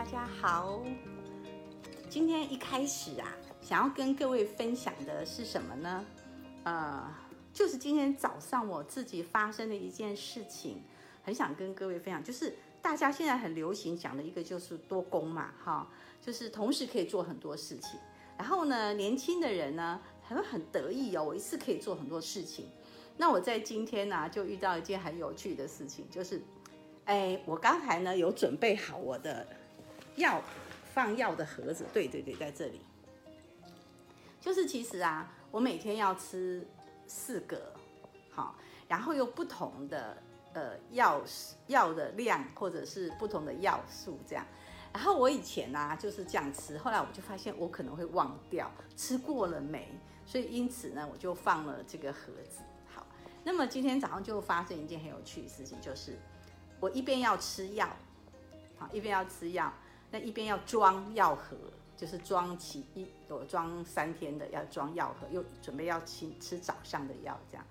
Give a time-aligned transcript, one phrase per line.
[0.00, 0.82] 大家好。
[2.08, 6.06] 今天一开始啊，想要跟各位分享的是什么呢？
[6.64, 7.14] 呃，
[7.52, 10.82] 就是今天早上我自己发生的一件事情，
[11.22, 12.24] 很想跟各位分享。
[12.24, 15.86] 就是大家现在很流行讲的一个，就是多工嘛，哈，
[16.18, 18.00] 就是同时可以做很多事情。
[18.38, 22.70] 然后呢，年轻的人呢，还会很得意哦，我一次可以做很多事情。
[23.18, 26.42] 那我在今天呢、就遇到一件很有趣的事情，就是。
[27.06, 29.44] 哎，我刚才呢有准备好我的
[30.16, 30.42] 药
[30.94, 32.80] 放药的盒子，对对对，在这里。
[34.40, 36.66] 就是其实啊，我每天要吃
[37.06, 37.72] 四个，
[38.30, 38.56] 好，
[38.88, 40.16] 然后有不同的
[40.52, 41.22] 呃药
[41.66, 44.46] 药的量，或者是不同的药数这样。
[44.92, 49.88] 然后我以前呢、就是这样吃，后来我就发现我可能会忘掉吃过了没，
[50.26, 52.60] 所以因此呢我就放了这个盒子。
[52.94, 53.06] 好，
[53.44, 56.18] 那么今天早上就发生一件很有趣的事情，就是。
[56.80, 57.94] 我一边要吃药，
[58.78, 59.70] 好，一边要吃药，
[60.10, 61.56] 那一边要装药盒，
[61.96, 67.64] 就是装起一，我装三天的要装药盒，又准备要吃吃早上的药，这样。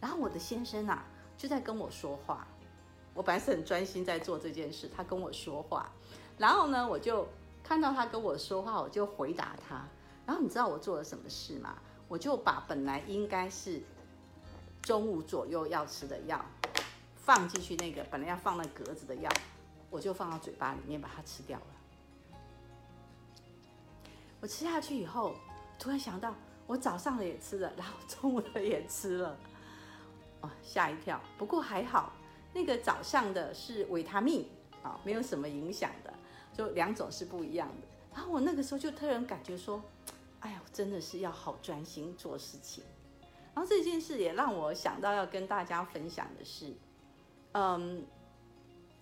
[0.00, 1.04] 然后我的先生啊，
[1.36, 2.46] 就在跟我说话，
[3.14, 5.90] 我本来是很专心在做这件事，他跟我说话，
[6.38, 7.26] 然后呢，我就
[7.64, 9.88] 看到他跟我说话，我就回答他。
[10.26, 11.76] 然后你知道我做了什么事吗？
[12.08, 13.82] 我就把本来应该是
[14.82, 16.44] 中午左右要吃的药。
[17.14, 19.28] 放进去那个本来要放那格子的药，
[19.90, 21.66] 我就放到嘴巴里面把它吃掉了。
[24.46, 25.34] 我吃下去以后，
[25.76, 26.32] 突然想到
[26.68, 29.36] 我早上的也吃了，然后中午的也吃了，
[30.40, 31.20] 哦，吓一跳。
[31.36, 32.12] 不过还好，
[32.52, 34.46] 那个早上的是维他命
[34.84, 36.14] 啊，没有什么影响的，
[36.52, 37.88] 就两种是不一样的。
[38.14, 39.82] 然后我那个时候就突然感觉说，
[40.38, 42.84] 哎呀，真的是要好专心做事情。
[43.52, 46.72] 然后这件事也让我想到要跟大家分享的是。
[47.50, 48.06] 嗯，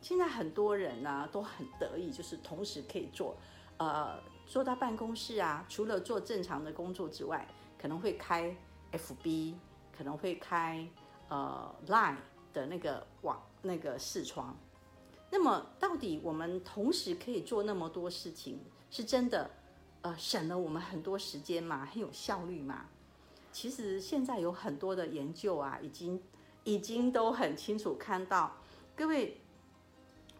[0.00, 3.36] 现在很多人呢都很得意，就是同时可以做，
[3.76, 7.46] 呃，坐到办公室啊，除了做正常的工作之外，
[7.78, 8.56] 可能会开
[8.92, 9.54] FB，
[9.96, 10.86] 可能会开
[11.28, 12.16] 呃 Line
[12.52, 14.56] 的那个网那个视窗。
[15.30, 18.60] 那么，到底我们同时可以做那么多事情，
[18.90, 19.50] 是真的
[20.02, 21.88] 呃省了我们很多时间吗？
[21.90, 22.86] 很有效率吗？
[23.50, 26.22] 其实现在有很多的研究啊，已经。
[26.66, 28.56] 已经都很清楚看到，
[28.96, 29.38] 各位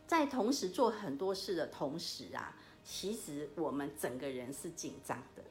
[0.06, 5.42] 在同时做很多事的同时啊，其实我们整个人是紧张的，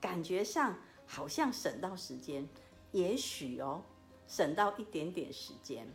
[0.00, 2.46] 感觉上好像省到时间，
[2.90, 3.80] 也许哦
[4.26, 5.86] 省到一点点时间，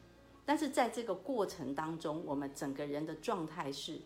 [0.46, 4.00] 但是在这个过程当中，我们整个人的状态是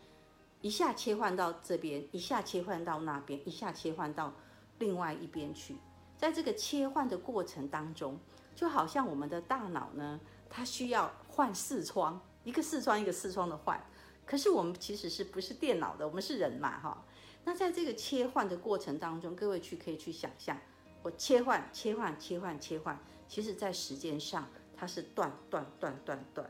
[0.62, 4.34] 一下切换到这边，一下切换到那边，一下切换到
[4.80, 5.78] 另外一边去，
[6.18, 8.20] 在这个切换的过程当中。
[8.56, 10.20] 就好像我们的大脑呢，
[10.50, 13.84] 它需要换视窗，一个视窗一个视窗的换。
[14.26, 16.08] 可是我们其实是不是电脑的？
[16.08, 17.06] 我们是人嘛，哈。
[17.46, 20.58] 那在这个切换的过程当中，各位去可以去想象，
[21.02, 22.98] 我切换、切换、切换、切换，
[23.28, 26.50] 其实在时间上它是断断断断断，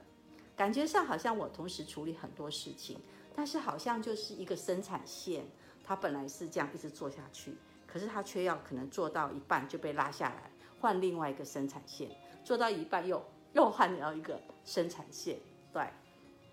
[0.55, 2.99] 感觉上好像我同时处理很多事情，
[3.35, 5.45] 但是好像就是一个生产线，
[5.83, 7.55] 它本来是这样一直做下去，
[7.87, 10.51] 可是它却要可能做到一半就被拉下来。
[10.79, 12.11] 换另外一个生产线，
[12.43, 15.39] 做到一半又又换了一个生产线，
[15.71, 15.87] 对。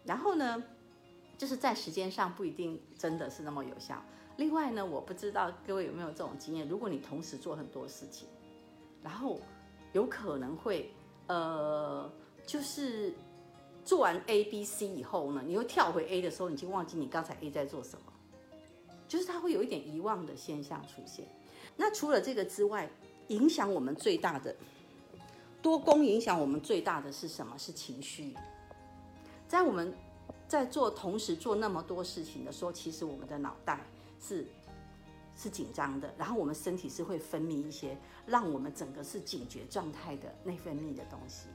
[0.04, 0.62] 然后呢，
[1.40, 3.96] 就是在时间上不一定真的是那么有效。
[4.36, 8.28] 另外呢，我不知道各位有没有这种经验，如果你同时做很多事情，
[9.02, 9.40] 然后
[9.94, 10.92] 有可能会
[11.28, 12.12] 呃，
[12.44, 13.14] 就是
[13.86, 18.12] 做完 A、B、C 以后呢，你又跳回 A 的时候，你就忘记你刚才 A 在做什么，
[19.08, 21.26] 就是它会有一点遗忘的现象出现。
[21.74, 22.86] 那除了这个之外，
[23.28, 24.54] 影响我们最大的
[25.62, 27.56] 多工，影响我们最大的是什么？
[27.56, 28.36] 是情绪。
[29.48, 29.90] 在我们
[30.50, 33.86] 在做同时做那么多事情的时候，其实我们的脑袋
[34.20, 34.44] 是
[35.36, 37.96] 是紧张的，然后我们身体是会分泌一些
[38.26, 41.46] 让我们整个是警觉状态的内分泌的东西，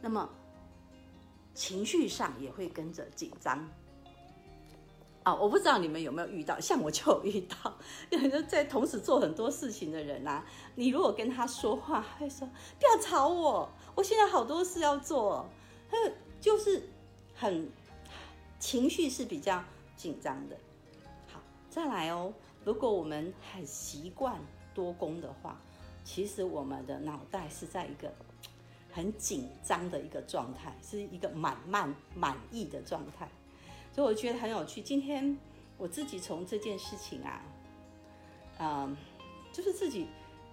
[0.00, 0.30] 那么
[1.54, 3.68] 情绪上也会跟着紧张。
[5.24, 7.76] 啊、我不知道你们有没有遇到，像我就有遇到，
[8.10, 10.46] 有很多在同时做很多事情的人啊。
[10.76, 12.48] 你如果跟他说话，会说
[12.78, 15.44] 不要吵我，我现在好多事要做。
[15.90, 15.96] 他
[16.40, 16.88] 就是
[17.34, 17.68] 很
[18.58, 19.62] 情绪是比较
[19.96, 20.56] 紧张的。
[21.32, 22.32] 好，再来哦，
[22.64, 24.40] 如果我们很习惯
[24.74, 25.60] 多工的话，
[26.04, 28.12] 其实我们的脑袋是在一个
[28.90, 33.28] 很紧张的一个状态，是一个满满满意的状态。
[33.92, 34.80] 所以我觉得很有趣。
[34.82, 35.36] 今天
[35.78, 37.42] 我自己从这件事情啊，
[38.58, 38.96] 嗯，
[39.52, 40.06] 就是自己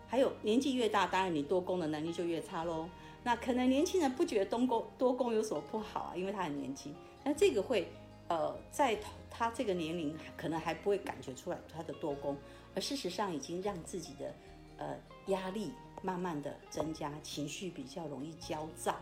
[0.08, 2.90] 还有年纪越大，当然你多工的能力就越差喽。
[3.24, 6.94] 那可能年轻人不觉得多工多工有什么不好啊，因为他很年轻。
[7.24, 7.90] 那这个会
[8.28, 8.98] 呃，在
[9.30, 12.38] 他这个年龄可能还不会感觉出来他的多工，
[12.76, 14.34] 而事实上已经让自己的
[14.78, 14.96] 呃
[15.28, 15.72] 压力
[16.02, 18.96] 慢慢的增加，情绪比较容易焦躁，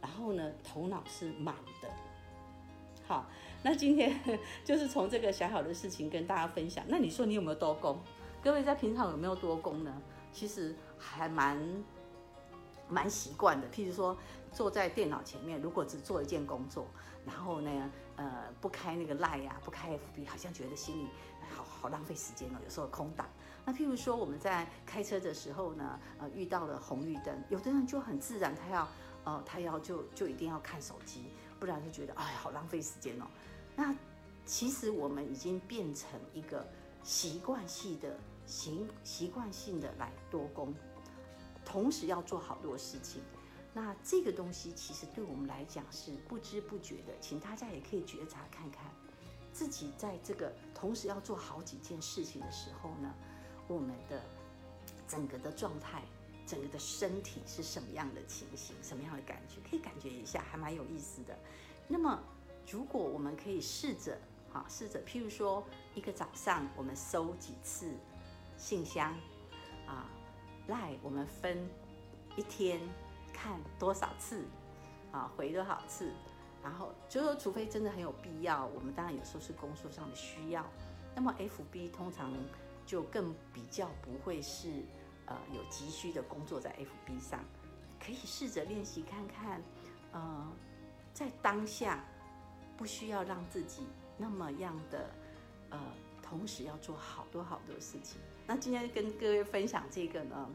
[0.00, 1.88] 然后呢，头脑是满的。
[3.06, 3.26] 好，
[3.62, 4.18] 那今天
[4.64, 6.84] 就是从这个小小的事情跟大家分享。
[6.88, 7.98] 那你说你有没有多工？
[8.42, 10.02] 各位在平常有没有多工呢？
[10.32, 11.58] 其实还蛮
[12.88, 13.68] 蛮习惯的。
[13.68, 14.16] 譬如说
[14.52, 16.86] 坐在电脑前面，如果只做一件工作，
[17.26, 21.08] 然后呢，呃，不开那个 Line 呀，不开 FB，好像觉得心里
[21.54, 22.58] 好好浪费时间哦。
[22.62, 23.28] 有时候空档。
[23.64, 28.88] 那譬如说我们在开车的时候呢，呃，遇到了红绿灯，有的人就很自然，他要
[29.24, 31.24] 呃，他要就就一定要看手机。
[31.58, 33.24] 不然就觉得哎呀，好浪费时间哦。
[33.74, 33.94] 那
[34.44, 36.66] 其实我们已经变成一个
[37.02, 40.74] 习惯性的习习惯性的来多工，
[41.74, 43.20] 同时要做好多事情。
[43.72, 48.84] 那这个东西其实对我们来讲是不知不觉的，请大家也可以觉察看看，
[49.52, 53.12] 自己在这个同时要做好几件事情的时候呢，
[53.66, 54.22] 我们的
[55.08, 56.00] 整个的状态。
[56.46, 59.56] 整个的身体是什么样的情形，什么样的感觉？
[59.66, 61.34] 可以感觉一下，还蛮有意思的。
[61.88, 62.22] 那么，
[62.70, 64.20] 如果我们可以试着，
[64.52, 67.94] 哈，试着，譬如说，一个早上我们收几次
[68.58, 69.16] 信箱，
[70.68, 71.68] 赖我们分
[72.36, 72.80] 一天
[73.32, 74.44] 看多少次，
[75.12, 76.12] 啊，回多少次，
[76.62, 80.64] 然后就说，除非真的很有必要，我们当然有时候是工作上的需要。
[81.14, 82.32] 那么，FB 通常
[82.84, 84.84] 就更比较不会是。
[85.26, 87.42] 呃，有急需的工作在 FB 上，
[87.98, 89.62] 可以试着练习看看。
[90.12, 90.52] 呃，
[91.14, 92.04] 在当下
[92.76, 93.86] 不需要让自己
[94.18, 95.08] 那么样的
[95.70, 95.80] 呃，
[96.26, 98.18] 同时要做好多好多事情。
[98.46, 100.50] 那今天跟各位分享这个呢，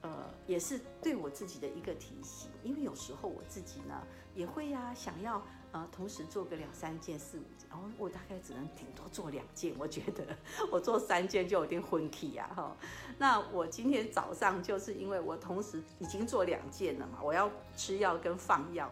[0.00, 0.10] 呃，
[0.46, 4.02] 也是对我自己的一个提醒，因为有时候我自己呢
[4.34, 5.42] 也会呀、想要。
[5.72, 9.72] 呃，同时做个两三件、四五件，然后我大概只能顶多做两件。
[9.78, 10.36] 我觉得
[10.68, 12.76] 我做三件就有点昏气呀，哈。
[13.18, 18.90] 那我今天早上就是因为我同时已经做两件了嘛，我要吃药跟放药，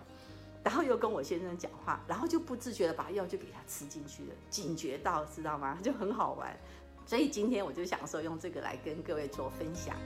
[0.68, 5.78] 然后又跟我先生讲话，然后就不自觉的把药就给他吃进去了，警觉到知道吗？
[5.82, 6.54] 就很好玩。
[7.06, 9.96] 所以今天我就想说用这个来跟各位做分享。